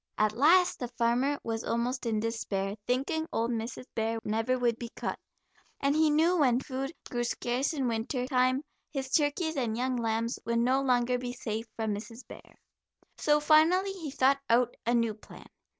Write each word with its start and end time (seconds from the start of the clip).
At 0.17 0.31
last 0.33 0.79
the 0.79 0.87
farmer 0.87 1.37
was 1.43 1.63
almost 1.63 2.07
in 2.07 2.19
despair, 2.19 2.75
thinking 2.87 3.27
old 3.31 3.51
Mrs. 3.51 3.85
Bear 3.93 4.17
never 4.23 4.57
would 4.57 4.79
be 4.79 4.89
caught, 4.95 5.19
and 5.79 5.95
he 5.95 6.09
knew 6.09 6.37
when 6.39 6.59
food 6.59 6.91
grew 7.07 7.23
scarce 7.23 7.71
in 7.71 7.87
winter 7.87 8.25
time 8.25 8.63
his 8.91 9.11
turkeys 9.11 9.55
and 9.57 9.77
young 9.77 9.95
lambs 9.95 10.39
would 10.43 10.57
no 10.57 10.81
longer 10.81 11.19
be 11.19 11.33
safe 11.33 11.67
from 11.75 11.93
Mrs. 11.93 12.27
Bear. 12.27 12.57
So 13.19 13.39
finally 13.39 13.91
he 13.91 14.09
thought 14.09 14.39
out 14.49 14.73
a 14.87 14.95
new 14.95 15.13
plan. 15.13 15.45